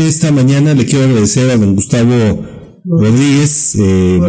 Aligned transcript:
Esta 0.00 0.32
mañana 0.32 0.74
le 0.74 0.86
quiero 0.86 1.04
agradecer 1.04 1.48
a 1.50 1.56
don 1.56 1.76
Gustavo 1.76 2.44
Rodríguez 2.84 3.76
eh, 3.76 4.20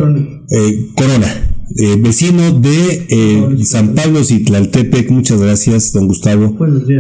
eh, 0.52 0.90
Corona, 0.96 1.50
eh, 1.78 1.96
vecino 1.98 2.52
de 2.52 3.58
San 3.64 3.96
Pablo 3.96 4.24
Citlaltepec. 4.24 5.10
Muchas 5.10 5.42
gracias, 5.42 5.92
don 5.92 6.08
Gustavo. 6.08 6.56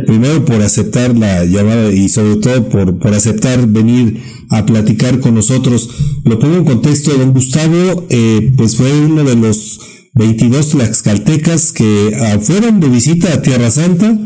Primero 0.07 0.43
por 0.45 0.63
aceptar 0.63 1.15
la 1.15 1.45
llamada 1.45 1.93
y 1.93 2.09
sobre 2.09 2.37
todo 2.37 2.67
por, 2.67 2.97
por 2.97 3.13
aceptar 3.13 3.67
venir 3.67 4.23
a 4.49 4.65
platicar 4.65 5.19
con 5.19 5.35
nosotros. 5.35 5.87
Lo 6.23 6.39
pongo 6.39 6.55
en 6.55 6.65
contexto, 6.65 7.15
don 7.15 7.33
Gustavo, 7.33 8.07
pues 8.57 8.77
fue 8.77 8.91
uno 8.99 9.23
de 9.23 9.35
los 9.35 9.79
22 10.15 10.69
tlaxcaltecas 10.69 11.71
que 11.71 12.17
ah, 12.19 12.39
fueron 12.41 12.79
de 12.79 12.89
visita 12.89 13.31
a 13.31 13.43
Tierra 13.43 13.69
Santa 13.69 14.17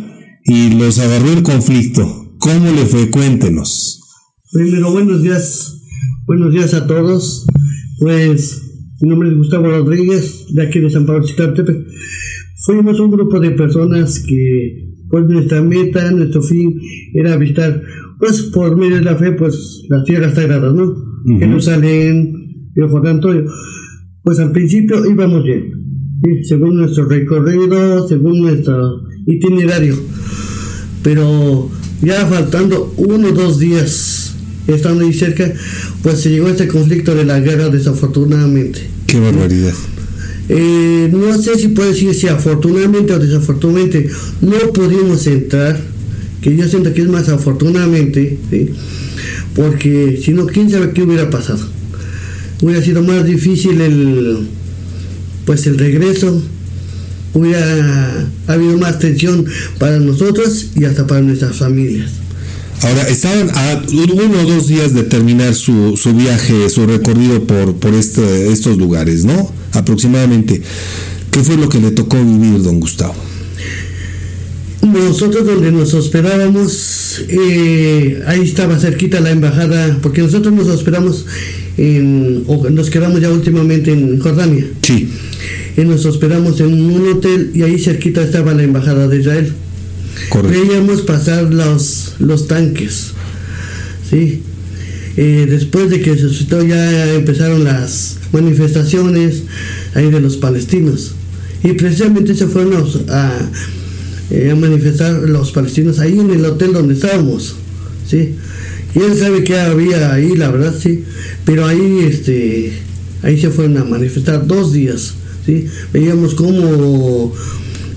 y 0.45 0.69
los 0.69 0.97
agarró 0.99 1.33
el 1.33 1.43
conflicto. 1.43 2.35
¿Cómo 2.37 2.71
le 2.71 2.85
fue? 2.85 3.09
Cuéntenos. 3.09 3.98
Primero, 4.51 4.91
buenos 4.91 5.21
días, 5.21 5.79
buenos 6.25 6.51
días 6.51 6.73
a 6.73 6.87
todos. 6.87 7.45
Pues 7.99 8.63
mi 8.99 9.09
nombre 9.09 9.29
es 9.29 9.37
Gustavo 9.37 9.67
Rodríguez, 9.67 10.47
de 10.49 10.63
aquí 10.63 10.79
de 10.79 10.89
San 10.89 11.05
Pablo 11.05 11.23
Chiclatepec. 11.23 11.85
Fuimos 12.65 12.99
un 12.99 13.11
grupo 13.11 13.39
de 13.39 13.51
personas 13.51 14.17
que, 14.27 14.95
pues 15.07 15.25
nuestra 15.25 15.61
meta, 15.61 16.09
nuestro 16.09 16.41
fin 16.41 16.81
era 17.13 17.37
visitar, 17.37 17.79
pues 18.17 18.41
por 18.51 18.75
medio 18.75 18.95
de 18.95 19.03
la 19.03 19.15
fe, 19.17 19.33
pues 19.33 19.83
las 19.87 20.03
tierras 20.03 20.33
sagradas, 20.33 20.73
¿no? 20.73 20.95
Jerusalén, 21.37 22.33
Jordán, 22.75 23.17
Antonio. 23.17 23.45
Pues 24.23 24.39
al 24.39 24.51
principio 24.51 25.05
íbamos 25.05 25.43
bien, 25.43 25.73
según 26.41 26.75
nuestro 26.75 27.05
recorrido, 27.05 28.07
según 28.07 28.41
nuestro 28.41 29.03
itinerario. 29.27 29.95
Pero 31.03 31.69
ya 32.01 32.25
faltando 32.25 32.95
uno 32.97 33.27
o 33.27 33.31
dos 33.31 33.59
días 33.59 34.18
estando 34.75 35.05
ahí 35.05 35.13
cerca, 35.13 35.51
pues 36.01 36.19
se 36.21 36.29
llegó 36.29 36.47
a 36.47 36.51
este 36.51 36.67
conflicto 36.67 37.15
de 37.15 37.25
la 37.25 37.39
guerra 37.39 37.69
desafortunadamente. 37.69 38.87
Qué 39.07 39.19
barbaridad. 39.19 39.73
Eh, 40.49 41.09
no 41.11 41.37
sé 41.39 41.57
si 41.59 41.67
puede 41.69 41.89
decir 41.89 42.13
si 42.15 42.27
afortunadamente 42.27 43.13
o 43.13 43.19
desafortunadamente 43.19 44.09
no 44.41 44.57
pudimos 44.73 45.27
entrar, 45.27 45.79
que 46.41 46.55
yo 46.55 46.67
siento 46.67 46.93
que 46.93 47.01
es 47.01 47.07
más 47.07 47.29
afortunadamente, 47.29 48.37
porque 49.55 50.19
si 50.23 50.31
no, 50.31 50.47
quién 50.47 50.69
sabe 50.69 50.91
qué 50.91 51.03
hubiera 51.03 51.29
pasado. 51.29 51.59
Hubiera 52.61 52.81
sido 52.83 53.03
más 53.03 53.25
difícil 53.25 53.79
el, 53.79 54.47
pues 55.45 55.67
el 55.67 55.77
regreso, 55.77 56.41
hubiera 57.33 58.27
habido 58.47 58.77
más 58.77 58.99
tensión 58.99 59.45
para 59.77 59.99
nosotros 59.99 60.67
y 60.75 60.85
hasta 60.85 61.05
para 61.05 61.21
nuestras 61.21 61.57
familias. 61.57 62.09
Ahora, 62.81 63.03
estaban 63.09 63.49
a 63.49 63.83
uno 63.91 64.41
o 64.41 64.45
dos 64.45 64.67
días 64.67 64.93
de 64.93 65.03
terminar 65.03 65.53
su, 65.53 65.97
su 65.97 66.13
viaje, 66.13 66.69
su 66.69 66.85
recorrido 66.85 67.43
por, 67.43 67.75
por 67.75 67.93
este, 67.93 68.51
estos 68.51 68.77
lugares, 68.77 69.25
¿no? 69.25 69.51
Aproximadamente. 69.73 70.61
¿Qué 71.31 71.41
fue 71.41 71.57
lo 71.57 71.67
que 71.67 71.79
le 71.79 71.91
tocó 71.91 72.17
vivir, 72.17 72.61
don 72.63 72.79
Gustavo? 72.79 73.15
Nosotros 74.81 75.45
donde 75.45 75.71
nos 75.71 75.93
hospedábamos, 75.93 77.25
eh, 77.27 78.23
ahí 78.25 78.41
estaba 78.41 78.79
cerquita 78.79 79.19
la 79.19 79.31
embajada, 79.31 79.99
porque 80.01 80.21
nosotros 80.21 80.53
nos 80.53 80.67
hospedamos, 80.67 81.25
en, 81.77 82.43
o 82.47 82.69
nos 82.69 82.89
quedamos 82.89 83.19
ya 83.19 83.29
últimamente 83.29 83.91
en 83.91 84.19
Jordania. 84.19 84.65
Sí. 84.81 85.09
Y 85.75 85.81
nos 85.81 86.05
hospedamos 86.05 86.59
en 86.61 86.73
un 86.73 87.07
hotel 87.09 87.51
y 87.53 87.63
ahí 87.63 87.77
cerquita 87.77 88.23
estaba 88.23 88.53
la 88.53 88.63
embajada 88.63 89.07
de 89.07 89.19
Israel. 89.19 89.53
Veíamos 90.43 91.01
pasar 91.01 91.53
los, 91.53 92.15
los 92.19 92.47
tanques. 92.47 93.13
¿sí? 94.09 94.43
Eh, 95.17 95.47
después 95.49 95.89
de 95.89 96.01
que 96.01 96.15
se 96.15 96.21
suscitó 96.21 96.63
ya 96.63 97.13
empezaron 97.13 97.63
las 97.63 98.17
manifestaciones 98.31 99.43
ahí 99.93 100.09
de 100.09 100.21
los 100.21 100.37
palestinos. 100.37 101.13
Y 101.63 101.73
precisamente 101.73 102.35
se 102.35 102.47
fueron 102.47 102.85
a, 103.09 103.49
eh, 104.31 104.51
a 104.51 104.55
manifestar 104.55 105.13
los 105.13 105.51
palestinos 105.51 105.99
ahí 105.99 106.17
en 106.17 106.31
el 106.31 106.45
hotel 106.45 106.73
donde 106.73 106.93
estábamos. 106.93 107.55
¿sí? 108.07 108.35
Quién 108.93 109.17
sabe 109.17 109.43
qué 109.43 109.59
había 109.59 110.13
ahí, 110.13 110.35
la 110.35 110.49
verdad, 110.51 110.73
sí. 110.79 111.03
Pero 111.45 111.65
ahí, 111.65 111.99
este, 112.09 112.73
ahí 113.21 113.39
se 113.39 113.49
fueron 113.49 113.77
a 113.77 113.83
manifestar 113.83 114.47
dos 114.47 114.73
días. 114.73 115.13
¿sí? 115.45 115.67
Veíamos 115.91 116.33
cómo 116.33 117.33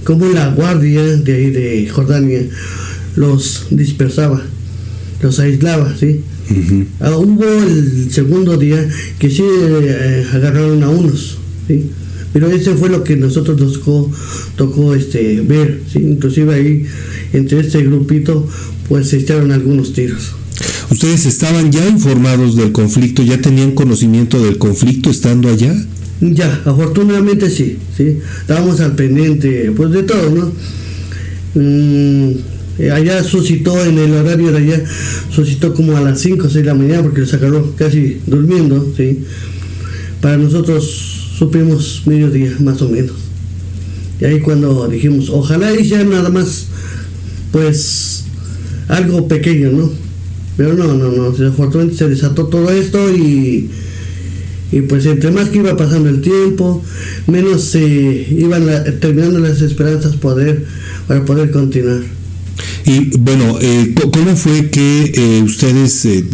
como 0.04 0.26
la 0.26 0.48
guardia 0.50 1.02
de 1.02 1.34
ahí 1.34 1.50
de 1.50 1.88
Jordania 1.88 2.42
los 3.16 3.66
dispersaba, 3.70 4.42
los 5.20 5.38
aislaba, 5.38 5.94
¿sí? 5.98 6.20
Ah, 7.00 7.16
hubo 7.16 7.44
el 7.44 8.10
segundo 8.10 8.56
día 8.56 8.86
que 9.18 9.30
sí 9.30 9.42
eh, 9.42 10.26
agarraron 10.32 10.82
a 10.82 10.90
unos, 10.90 11.38
¿sí? 11.68 11.90
Pero 12.32 12.50
ese 12.50 12.74
fue 12.74 12.88
lo 12.88 13.04
que 13.04 13.16
nosotros 13.16 13.60
nos 13.60 13.74
tocó, 13.74 14.10
tocó 14.56 14.94
este, 14.94 15.40
ver, 15.42 15.82
¿sí? 15.92 15.98
Inclusive 15.98 16.54
ahí, 16.54 16.86
entre 17.32 17.60
este 17.60 17.82
grupito, 17.82 18.48
pues 18.88 19.08
se 19.10 19.18
echaron 19.18 19.52
algunos 19.52 19.92
tiros. 19.92 20.32
¿Ustedes 20.90 21.26
estaban 21.26 21.72
ya 21.72 21.86
informados 21.88 22.56
del 22.56 22.72
conflicto? 22.72 23.22
¿Ya 23.22 23.38
tenían 23.40 23.72
conocimiento 23.72 24.42
del 24.42 24.58
conflicto 24.58 25.10
estando 25.10 25.48
allá? 25.48 25.74
Ya, 26.24 26.62
afortunadamente 26.64 27.50
sí, 27.50 27.78
sí. 27.96 28.18
Estábamos 28.40 28.80
al 28.80 28.94
pendiente, 28.94 29.72
pues 29.76 29.90
de 29.90 30.04
todo, 30.04 30.30
¿no? 30.30 30.52
Mm, 31.60 32.34
allá 32.92 33.24
suscitó 33.24 33.84
en 33.84 33.98
el 33.98 34.12
horario 34.12 34.52
de 34.52 34.58
allá, 34.58 34.84
suscitó 35.30 35.74
como 35.74 35.96
a 35.96 36.00
las 36.00 36.20
5 36.20 36.46
o 36.46 36.48
6 36.48 36.54
de 36.54 36.62
la 36.62 36.74
mañana 36.74 37.02
porque 37.02 37.22
lo 37.22 37.26
sacaron 37.26 37.72
casi 37.72 38.20
durmiendo, 38.24 38.92
¿sí? 38.96 39.24
Para 40.20 40.36
nosotros 40.36 40.84
supimos 41.36 42.02
mediodía, 42.06 42.52
más 42.60 42.80
o 42.82 42.88
menos. 42.88 43.16
Y 44.20 44.24
ahí 44.24 44.38
cuando 44.38 44.86
dijimos, 44.86 45.28
ojalá 45.28 45.74
y 45.74 45.84
sea 45.84 46.04
nada 46.04 46.30
más, 46.30 46.66
pues, 47.50 48.26
algo 48.86 49.26
pequeño, 49.26 49.72
¿no? 49.72 49.90
Pero 50.56 50.74
no, 50.74 50.94
no, 50.94 51.10
no, 51.10 51.48
afortunadamente 51.48 51.96
se 51.96 52.08
desató 52.08 52.46
todo 52.46 52.70
esto 52.70 53.12
y 53.12 53.70
y 54.72 54.80
pues 54.80 55.04
entre 55.04 55.30
más 55.30 55.50
que 55.50 55.58
iba 55.58 55.76
pasando 55.76 56.08
el 56.08 56.22
tiempo, 56.22 56.82
menos 57.26 57.62
se 57.62 58.26
iban 58.30 58.66
terminando 59.00 59.38
las 59.38 59.60
esperanzas 59.60 60.16
poder, 60.16 60.64
para 61.06 61.24
poder 61.24 61.50
continuar. 61.50 62.00
Y 62.84 63.16
bueno, 63.18 63.58
eh, 63.60 63.94
¿cómo 64.12 64.34
fue 64.34 64.70
que 64.70 65.12
eh, 65.14 65.42
ustedes, 65.42 66.04
eh, 66.06 66.24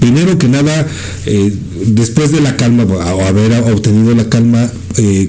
primero 0.00 0.36
que 0.38 0.48
nada, 0.48 0.86
después 1.86 2.32
de 2.32 2.40
la 2.40 2.56
calma, 2.56 2.84
o 2.84 3.24
haber 3.24 3.52
obtenido 3.72 4.14
la 4.14 4.28
calma, 4.28 4.70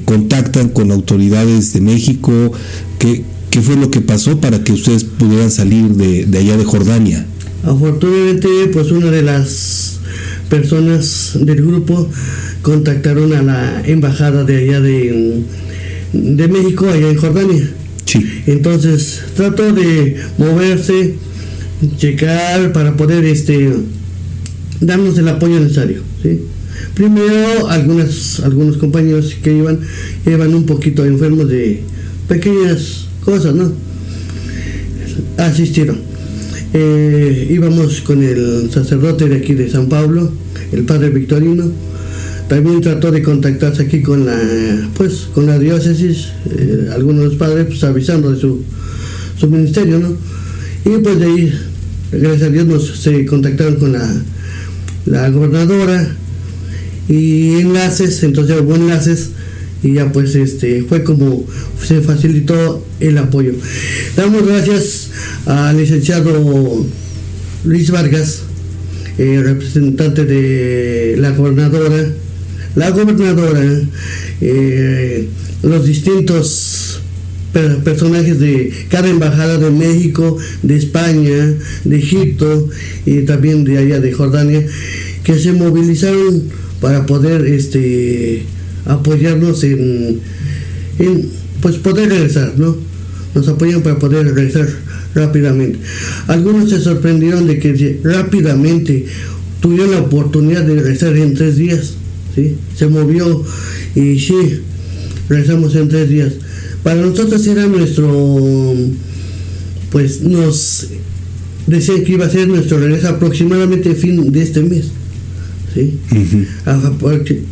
contactan 0.06 0.70
con 0.70 0.92
autoridades 0.92 1.74
de 1.74 1.81
México? 1.81 2.52
¿Qué, 2.98 3.24
¿Qué 3.52 3.62
fue 3.62 3.76
lo 3.76 3.92
que 3.92 4.02
pasó 4.02 4.42
para 4.42 4.64
que 4.64 4.74
ustedes 4.74 5.04
pudieran 5.04 5.52
salir 5.52 5.86
de, 5.90 6.26
de 6.26 6.38
allá 6.38 6.58
de 6.58 6.66
Jordania? 6.66 7.26
Afortunadamente, 7.64 8.48
pues 8.74 8.92
una 8.92 9.12
de 9.12 9.22
las 9.22 9.99
personas 10.50 11.38
del 11.40 11.66
grupo 11.66 12.10
contactaron 12.62 13.34
a 13.34 13.42
la 13.42 13.82
embajada 13.86 14.44
de 14.44 14.58
allá 14.58 14.82
de, 14.82 15.44
de 16.14 16.48
México, 16.48 16.88
allá 16.90 17.10
en 17.10 17.18
Jordania. 17.18 17.70
Entonces 18.48 19.22
trató 19.36 19.72
de 19.72 20.18
moverse, 20.38 21.16
checar 21.98 22.74
para 22.74 22.98
poder 22.98 23.26
este, 23.26 23.72
darnos 24.82 25.18
el 25.18 25.28
apoyo 25.28 25.60
necesario. 25.60 26.02
Primero, 26.96 27.70
algunas, 27.70 28.40
algunos 28.40 28.78
compañeros 28.78 29.36
que 29.44 29.56
iban, 29.56 29.80
iban 30.26 30.54
un 30.54 30.66
poquito 30.66 31.06
enfermos 31.06 31.48
de 31.48 31.81
pequeñas 32.28 33.08
cosas, 33.24 33.54
¿no? 33.54 33.72
Asistieron. 35.38 36.00
Eh, 36.74 37.47
íbamos 37.50 38.02
con 38.02 38.24
el 38.24 38.69
sacerdote 38.72 39.28
de 39.28 39.38
aquí 39.38 39.56
de 39.56 39.69
San 39.69 39.90
Pablo, 39.90 40.31
el 40.71 40.83
padre 40.83 41.10
Victorino. 41.10 41.71
También 42.48 42.81
trató 42.81 43.12
de 43.12 43.21
contactarse 43.21 43.83
aquí 43.83 44.01
con 44.01 44.25
la, 44.25 44.38
pues, 44.95 45.27
con 45.33 45.45
la 45.45 45.57
diócesis, 45.57 46.30
eh, 46.50 46.89
algunos 46.94 47.24
de 47.24 47.30
los 47.30 47.36
padres 47.38 47.68
pues, 47.68 47.83
avisando 47.83 48.31
de 48.31 48.39
su, 48.39 48.63
su 49.38 49.48
ministerio, 49.48 50.00
¿no? 50.00 50.16
Y 50.86 50.98
pues 51.00 51.19
de 51.19 51.25
ahí, 51.25 51.54
gracias 52.12 52.44
a 52.44 52.51
Dios, 52.51 53.00
se 53.01 53.25
contactaron 53.25 53.75
con 53.75 53.94
la, 53.94 54.24
la 55.06 55.30
gobernadora 55.30 56.16
y 57.07 57.60
enlaces, 57.60 58.24
entonces 58.24 58.62
hubo 58.62 58.75
enlaces 58.75 59.31
y 59.81 59.94
ya 59.94 60.12
pues 60.12 60.36
este 60.36 60.84
fue 60.84 61.04
como 61.04 61.46
se 61.81 62.02
facilitó 62.02 62.86
el 63.00 63.18
apoyo. 63.18 63.54
Damos 64.16 64.46
gracias 64.46 65.10
al 65.46 65.78
licenciado 65.78 66.86
Luis 67.66 67.92
Vargas, 67.92 68.44
eh, 69.18 69.42
representante 69.44 70.26
de 70.26 71.16
la 71.18 71.31
gobernadora, 71.31 72.14
la 72.76 72.90
gobernadora, 72.92 73.81
eh, 74.42 75.28
los 75.64 75.86
distintos 75.86 77.02
personajes 77.84 78.40
de 78.40 78.72
cada 78.90 79.10
embajada 79.10 79.58
de 79.58 79.72
México, 79.72 80.38
de 80.62 80.78
España, 80.78 81.56
de 81.84 81.98
Egipto 81.98 82.70
y 83.06 83.22
también 83.22 83.64
de 83.64 83.78
allá 83.78 84.00
de 84.00 84.14
Jordania, 84.14 84.66
que 85.24 85.38
se 85.38 85.52
movilizaron 85.52 86.44
para 86.80 87.06
poder 87.06 87.46
este, 87.46 88.44
apoyarnos 88.86 89.64
en, 89.64 90.20
en 91.00 91.30
pues 91.62 91.76
poder 91.76 92.10
regresar, 92.10 92.54
¿no? 92.58 92.76
Nos 93.36 93.48
apoyan 93.48 93.81
para 93.81 94.00
poder 94.00 94.26
regresar 94.26 94.68
rápidamente. 95.14 95.80
Algunos 96.28 96.70
se 96.70 96.80
sorprendieron 96.80 97.48
de 97.48 97.60
que 97.60 98.00
rápidamente 98.04 99.06
tuvieron 99.62 99.92
la 99.92 100.00
oportunidad 100.00 100.64
de 100.64 100.76
regresar 100.76 101.16
en 101.18 101.34
tres 101.34 101.58
días, 101.58 101.94
¿sí? 102.36 102.56
Se 102.76 102.88
movió 102.88 103.44
y 103.96 104.20
sí, 104.20 104.62
regresamos 105.28 105.76
en 105.76 105.90
tres 105.90 106.10
días. 106.10 106.34
Para 106.84 107.02
nosotros 107.02 107.46
era 107.46 107.68
nuestro, 107.68 108.74
pues 109.92 110.22
nos 110.22 110.88
decían 111.68 112.04
que 112.04 112.14
iba 112.14 112.26
a 112.26 112.30
ser 112.30 112.48
nuestro 112.48 112.80
regreso 112.80 113.10
aproximadamente 113.10 113.94
fin 113.96 114.31
de 114.31 114.42
este 114.42 114.62
mes. 114.62 114.86
¿Sí? 115.74 115.98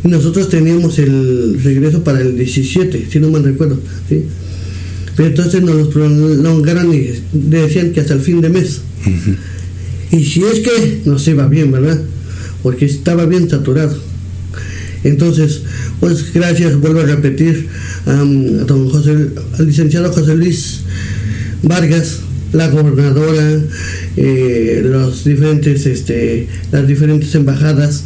Nosotros 0.04 0.50
teníamos 0.50 1.00
el 1.00 1.60
regreso 1.64 2.04
para 2.04 2.22
el 2.22 2.38
17, 2.38 3.08
si 3.12 3.20
no 3.20 3.30
mal 3.30 3.44
recuerdo. 3.44 3.80
¿sí? 4.10 4.24
Pero 5.16 5.30
entonces 5.30 5.64
nos 5.64 5.88
prolongaron 5.88 6.94
y 6.94 7.10
decían 7.34 7.92
que 7.92 8.02
hasta 8.02 8.14
el 8.14 8.22
fin 8.22 8.40
de 8.42 8.50
mes. 8.50 8.82
Y 10.12 10.24
si 10.24 10.44
es 10.44 10.60
que 10.60 11.02
nos 11.06 11.28
iba 11.28 11.48
bien, 11.48 11.72
¿verdad? 11.72 12.00
Porque 12.64 12.86
estaba 12.86 13.26
bien 13.26 13.50
saturado. 13.50 13.98
Entonces, 15.04 15.62
pues 16.00 16.34
gracias, 16.34 16.80
vuelvo 16.80 17.00
a 17.00 17.06
repetir, 17.06 17.68
a 18.06 18.14
don 18.14 18.90
José, 18.90 19.30
al 19.58 19.68
licenciado 19.68 20.12
José 20.12 20.36
Luis 20.36 20.82
Vargas, 21.64 22.20
la 22.54 22.70
gobernadora, 22.70 23.60
eh, 24.18 24.82
los 24.84 25.24
diferentes, 25.24 25.86
este, 25.86 26.48
las 26.72 26.88
diferentes 26.88 27.34
embajadas 27.36 28.04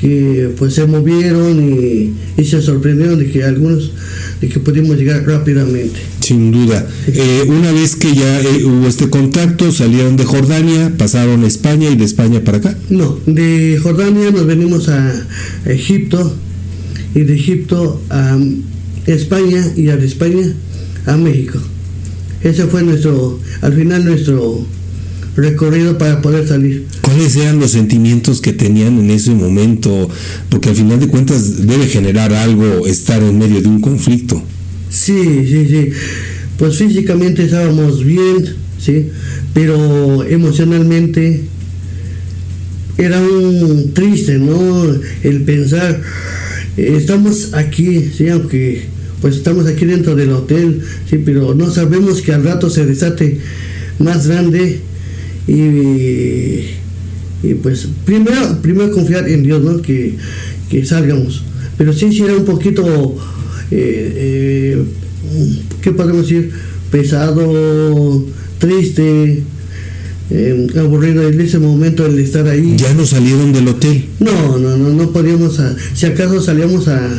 que 0.00 0.50
pues 0.56 0.74
se 0.74 0.86
movieron 0.86 1.62
y, 1.62 2.14
y 2.36 2.44
se 2.44 2.60
sorprendieron 2.62 3.18
de 3.18 3.30
que 3.30 3.44
algunos 3.44 3.90
de 4.40 4.48
que 4.48 4.60
pudimos 4.60 4.96
llegar 4.96 5.26
rápidamente. 5.26 5.98
Sin 6.20 6.52
duda. 6.52 6.86
Eh, 7.06 7.44
una 7.46 7.72
vez 7.72 7.96
que 7.96 8.14
ya 8.14 8.40
eh, 8.40 8.64
hubo 8.64 8.86
este 8.86 9.08
contacto, 9.08 9.72
salieron 9.72 10.16
de 10.16 10.24
Jordania, 10.24 10.92
pasaron 10.96 11.44
a 11.44 11.46
España 11.46 11.90
y 11.90 11.96
de 11.96 12.04
España 12.04 12.42
para 12.44 12.58
acá. 12.58 12.76
No, 12.90 13.18
de 13.26 13.78
Jordania 13.82 14.30
nos 14.30 14.46
venimos 14.46 14.88
a 14.88 15.26
Egipto 15.64 16.34
y 17.14 17.20
de 17.20 17.34
Egipto 17.34 18.00
a 18.10 18.38
España 19.06 19.72
y 19.76 19.82
de 19.82 20.06
España 20.06 20.52
a 21.06 21.16
México. 21.16 21.58
Ese 22.42 22.66
fue 22.66 22.82
nuestro, 22.82 23.40
al 23.62 23.72
final 23.72 24.04
nuestro 24.04 24.66
recorrido 25.36 25.98
para 25.98 26.22
poder 26.22 26.48
salir. 26.48 26.86
¿Cuáles 27.02 27.36
eran 27.36 27.58
los 27.58 27.72
sentimientos 27.72 28.40
que 28.40 28.52
tenían 28.52 28.98
en 28.98 29.10
ese 29.10 29.32
momento? 29.32 30.08
Porque 30.48 30.70
al 30.70 30.76
final 30.76 30.98
de 30.98 31.08
cuentas 31.08 31.66
debe 31.66 31.86
generar 31.86 32.32
algo 32.32 32.86
estar 32.86 33.22
en 33.22 33.38
medio 33.38 33.60
de 33.60 33.68
un 33.68 33.80
conflicto. 33.80 34.42
Sí, 34.88 35.46
sí, 35.46 35.66
sí. 35.68 35.90
Pues 36.58 36.78
físicamente 36.78 37.44
estábamos 37.44 38.02
bien, 38.02 38.54
sí, 38.78 39.08
pero 39.52 40.24
emocionalmente 40.24 41.42
era 42.96 43.20
un 43.20 43.92
triste, 43.92 44.38
¿no? 44.38 44.86
El 45.22 45.42
pensar, 45.42 46.00
estamos 46.78 47.52
aquí, 47.52 48.10
sí, 48.16 48.28
aunque 48.30 48.84
pues 49.20 49.36
estamos 49.36 49.66
aquí 49.66 49.84
dentro 49.84 50.14
del 50.14 50.32
hotel, 50.32 50.80
sí, 51.10 51.20
pero 51.22 51.54
no 51.54 51.70
sabemos 51.70 52.22
que 52.22 52.32
al 52.32 52.44
rato 52.44 52.70
se 52.70 52.86
desate 52.86 53.38
más 53.98 54.26
grande 54.26 54.80
y, 55.46 56.60
y 57.42 57.54
pues 57.62 57.88
primero, 58.04 58.58
primero 58.62 58.90
confiar 58.92 59.28
en 59.28 59.42
Dios, 59.42 59.62
¿no? 59.62 59.80
Que, 59.80 60.16
que 60.70 60.84
salgamos. 60.84 61.42
Pero 61.76 61.92
sí, 61.92 62.12
sí 62.12 62.22
era 62.22 62.34
un 62.34 62.44
poquito, 62.44 63.16
eh, 63.70 64.12
eh, 64.80 64.84
¿qué 65.80 65.92
podemos 65.92 66.22
decir? 66.22 66.50
Pesado, 66.90 68.24
triste, 68.58 69.42
eh, 70.30 70.66
aburrido 70.78 71.28
en 71.28 71.40
ese 71.40 71.58
momento 71.58 72.06
el 72.06 72.18
estar 72.18 72.46
ahí. 72.48 72.74
¿Ya 72.76 72.94
no 72.94 73.04
salieron 73.04 73.52
del 73.52 73.68
hotel? 73.68 74.06
No, 74.20 74.58
no, 74.58 74.76
no, 74.76 74.90
no 74.90 75.10
podíamos, 75.12 75.60
si 75.94 76.06
acaso 76.06 76.40
salíamos 76.40 76.88
a, 76.88 77.10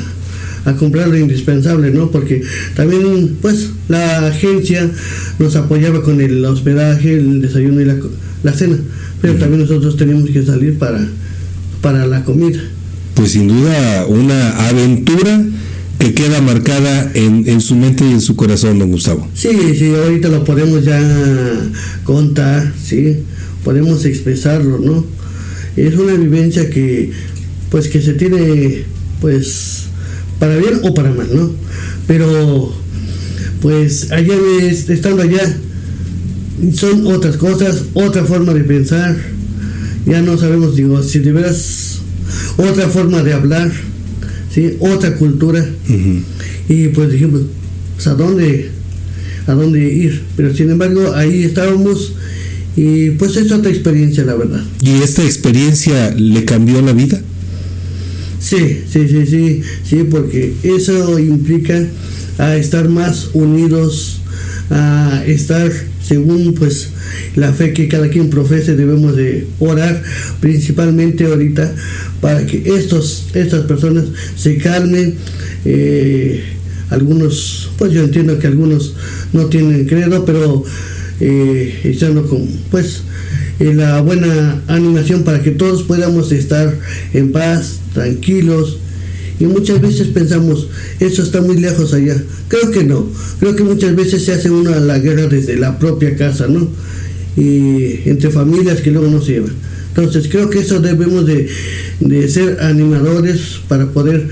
a 0.68 0.76
comprar 0.76 1.08
lo 1.08 1.18
indispensable, 1.18 1.92
¿no? 1.92 2.12
Porque 2.12 2.44
también, 2.76 3.38
pues, 3.42 3.70
la 3.88 4.28
agencia 4.28 4.92
nos 5.40 5.56
apoyaba 5.56 6.04
con 6.04 6.20
el 6.20 6.44
hospedaje, 6.44 7.14
el 7.14 7.42
desayuno 7.42 7.80
y 7.80 7.86
la, 7.86 7.96
la 8.44 8.52
cena, 8.52 8.78
pero 9.22 9.36
también 9.36 9.62
nosotros 9.62 9.96
teníamos 9.96 10.30
que 10.30 10.44
salir 10.44 10.78
para, 10.78 11.08
para 11.82 12.06
la 12.06 12.26
comida. 12.26 12.60
Pues 13.16 13.32
sin 13.32 13.48
duda 13.48 14.08
una 14.08 14.68
aventura 14.68 15.42
que 16.00 16.14
queda 16.14 16.42
marcada 16.42 17.12
en, 17.14 17.48
en, 17.48 17.62
su 17.62 17.76
mente 17.76 18.04
y 18.06 18.12
en 18.12 18.20
su 18.20 18.36
corazón, 18.36 18.78
don 18.78 18.92
Gustavo. 18.92 19.26
Sí, 19.34 19.50
sí, 19.80 19.94
ahorita 19.96 20.28
lo 20.28 20.44
podemos 20.44 20.84
ya 20.84 21.02
contar, 22.04 22.74
sí, 22.84 23.20
podemos 23.64 24.04
expresarlo, 24.04 24.80
¿no? 24.80 25.06
Es 25.78 25.96
una 25.96 26.14
vivencia 26.14 26.70
que, 26.70 27.14
pues, 27.72 27.88
que 27.88 28.02
se 28.02 28.16
tiene, 28.16 28.84
pues, 29.22 29.77
para 30.40 30.58
bien 30.58 30.80
o 30.84 30.94
para 30.94 31.12
mal, 31.12 31.28
¿no? 31.34 31.52
Pero, 32.08 32.74
pues, 33.62 34.12
allá 34.12 34.36
estando 34.88 35.24
allá, 35.24 35.58
son 36.74 37.08
otras 37.08 37.38
cosas, 37.38 37.84
otra 37.94 38.24
forma 38.24 38.54
de 38.54 38.64
pensar, 38.64 39.16
ya 40.06 40.22
no 40.22 40.38
sabemos, 40.38 40.76
digo, 40.76 41.04
si 41.04 41.20
de 41.20 41.32
veras, 41.32 42.00
otra 42.58 42.88
forma 42.88 43.24
de 43.24 43.34
hablar, 43.34 43.72
¿sí? 44.54 44.78
Otra 44.80 45.16
cultura, 45.16 45.66
y 46.70 46.88
pues 46.90 47.12
dijimos, 47.12 47.42
pues, 47.96 48.08
¿a 48.08 48.14
dónde, 48.14 48.70
a 49.48 49.54
dónde 49.54 49.94
ir? 49.94 50.22
Pero 50.36 50.56
sin 50.56 50.70
embargo, 50.70 51.14
ahí 51.14 51.44
estábamos, 51.44 52.14
y 52.76 53.12
pues 53.12 53.36
es 53.38 53.52
otra 53.52 53.72
experiencia, 53.72 54.24
la 54.24 54.36
verdad. 54.36 54.64
¿Y 54.82 55.02
esta 55.02 55.24
experiencia 55.24 56.12
le 56.12 56.46
cambió 56.46 56.82
la 56.82 56.94
vida? 56.94 57.20
Sí, 58.48 58.82
sí, 58.90 59.10
sí, 59.10 59.26
sí, 59.26 59.62
sí, 59.84 60.08
porque 60.10 60.54
eso 60.64 61.20
implica 61.20 61.86
a 62.38 62.56
estar 62.56 62.88
más 62.88 63.32
unidos, 63.34 64.22
a 64.70 65.22
estar 65.28 65.70
según 66.02 66.54
pues 66.54 66.92
la 67.36 67.52
fe 67.52 67.74
que 67.74 67.90
cada 67.90 68.08
quien 68.10 68.30
profese 68.30 68.78
debemos 68.78 69.18
de 69.18 69.48
orar 69.60 70.02
principalmente 70.40 71.26
ahorita 71.26 71.76
para 72.22 72.46
que 72.46 72.64
estos 72.74 73.28
estas 73.34 73.66
personas 73.66 74.06
se 74.38 74.58
calmen 74.58 75.16
eh, 75.66 76.42
algunos 76.90 77.72
pues 77.78 77.92
yo 77.92 78.06
entiendo 78.06 78.40
que 78.40 78.48
algunos 78.48 78.94
no 79.34 79.48
tienen 79.48 79.86
credo 79.88 80.24
pero 80.24 80.64
eh, 81.20 81.82
echando 81.84 82.26
con 82.26 82.48
pues 82.72 83.02
la 83.60 84.02
buena 84.02 84.62
animación 84.68 85.24
para 85.24 85.42
que 85.42 85.52
todos 85.52 85.84
podamos 85.84 86.32
estar 86.32 86.78
en 87.14 87.32
paz, 87.32 87.80
tranquilos. 87.94 88.80
Y 89.40 89.46
muchas 89.46 89.82
veces 89.82 90.08
pensamos, 90.08 90.68
eso 91.00 91.22
está 91.22 91.42
muy 91.42 91.58
lejos 91.58 91.94
allá. 91.94 92.22
Creo 92.48 92.72
que 92.72 92.84
no. 92.84 93.08
Creo 93.40 93.56
que 93.56 93.64
muchas 93.64 93.96
veces 93.96 94.26
se 94.26 94.34
hace 94.34 94.50
una 94.50 94.80
la 94.80 94.98
guerra 95.00 95.28
desde 95.28 95.58
la 95.58 95.78
propia 95.78 96.16
casa, 96.16 96.48
¿no? 96.48 96.68
Y 97.36 98.10
entre 98.10 98.32
familias 98.32 98.82
que 98.82 98.92
luego 98.92 99.10
no 99.10 99.22
se 99.22 99.34
llevan. 99.34 99.54
Entonces 99.90 100.28
creo 100.30 100.50
que 100.50 100.60
eso 100.60 100.80
debemos 100.80 101.26
de, 101.26 101.50
de 102.00 102.30
ser 102.30 102.60
animadores 102.62 103.60
para 103.68 103.88
poder 103.88 104.28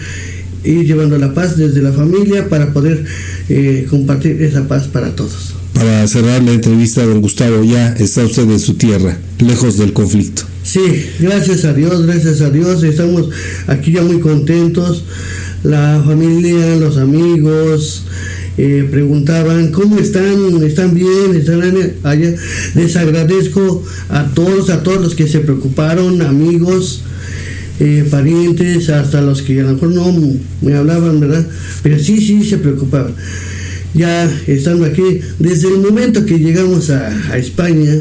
ir 0.64 0.86
llevando 0.86 1.18
la 1.18 1.34
paz 1.34 1.58
desde 1.58 1.82
la 1.82 1.92
familia, 1.92 2.50
para 2.50 2.74
poder 2.74 3.06
eh, 3.50 3.86
compartir 3.90 4.42
esa 4.42 4.68
paz 4.68 4.88
para 4.88 5.16
todos 5.16 5.56
para 5.76 6.08
cerrar 6.08 6.42
la 6.42 6.54
entrevista, 6.54 7.06
don 7.06 7.22
Gustavo, 7.22 7.64
ya 7.64 7.94
está 8.00 8.24
usted 8.24 8.44
en 8.44 8.60
su 8.60 8.76
tierra, 8.76 9.18
lejos 9.40 9.78
del 9.78 9.92
conflicto. 9.92 10.44
Sí, 10.64 10.80
gracias 11.20 11.66
a 11.66 11.74
Dios, 11.74 12.06
gracias 12.06 12.42
a 12.42 12.50
Dios, 12.50 12.82
estamos 12.82 13.30
aquí 13.68 13.92
ya 13.92 14.02
muy 14.02 14.20
contentos. 14.20 15.04
La 15.64 16.02
familia, 16.06 16.76
los 16.78 16.98
amigos, 16.98 18.04
eh, 18.58 18.88
preguntaban 18.90 19.72
cómo 19.72 20.00
están, 20.00 20.64
están 20.64 20.94
bien, 20.94 21.36
están 21.36 21.62
allá. 22.04 22.36
Les 22.74 22.96
agradezco 22.96 23.84
a 24.10 24.28
todos, 24.28 24.70
a 24.70 24.82
todos 24.82 25.02
los 25.02 25.16
que 25.16 25.28
se 25.28 25.40
preocuparon, 25.40 26.22
amigos, 26.22 27.02
eh, 27.80 28.08
parientes, 28.10 28.90
hasta 28.90 29.22
los 29.22 29.42
que 29.42 29.60
a 29.60 29.64
lo 29.64 29.74
mejor 29.74 29.90
no 29.90 30.14
me 30.62 30.74
hablaban, 30.74 31.20
¿verdad? 31.20 31.46
Pero 31.84 32.00
sí, 32.00 32.22
sí 32.22 32.44
se 32.46 32.60
preocupaban 32.60 33.14
ya 33.96 34.30
estando 34.46 34.86
aquí, 34.86 35.22
desde 35.40 35.70
el 35.70 35.80
momento 35.80 36.26
que 36.26 36.38
llegamos 36.38 36.90
a, 36.90 37.38
España, 37.38 37.96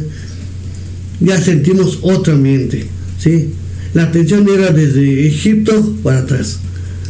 ya 1.20 1.40
sentimos 1.40 2.00
otro 2.02 2.34
ambiente, 2.34 2.86
¿sí? 3.18 3.50
La 3.94 4.04
atención 4.04 4.46
era 4.48 4.70
desde 4.70 5.26
Egipto 5.26 5.96
para 6.02 6.18
atrás, 6.18 6.58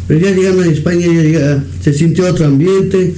pero 0.07 0.21
ya 0.21 0.33
llegando 0.33 0.62
a 0.62 0.67
España 0.67 1.07
ya 1.07 1.64
se 1.83 1.95
sintió 1.95 2.29
otro 2.29 2.45
ambiente, 2.45 3.14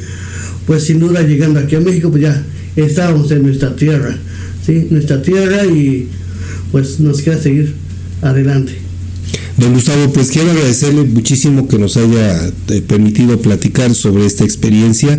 pues 0.67 0.85
sin 0.85 1.01
duda 1.01 1.23
llegando 1.23 1.59
aquí 1.59 1.75
a 1.75 1.81
México, 1.81 2.11
pues 2.11 2.23
ya 2.23 2.45
estábamos 2.77 3.31
en 3.33 3.43
nuestra 3.43 3.75
tierra, 3.75 4.17
¿sí? 4.65 4.87
Nuestra 4.91 5.21
tierra 5.21 5.67
y 5.67 6.09
pues 6.71 7.01
nos 7.01 7.23
queda 7.23 7.41
seguir 7.41 7.75
adelante. 8.23 8.86
Don 9.57 9.73
Gustavo, 9.73 10.13
pues 10.13 10.31
quiero 10.31 10.51
agradecerle 10.51 11.05
muchísimo 11.05 11.67
que 11.67 11.79
nos 11.79 11.97
haya 11.97 12.47
eh, 12.69 12.83
permitido 12.87 13.41
platicar 13.41 13.95
sobre 13.95 14.27
esta 14.27 14.45
experiencia 14.45 15.19